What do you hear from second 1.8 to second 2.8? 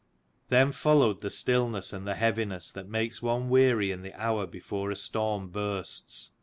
and the heaviness